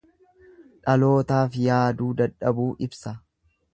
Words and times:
Dhalootaaf 0.87 1.59
yaaduu 1.67 2.09
dadhabuu 2.23 2.69
ibsa. 2.89 3.15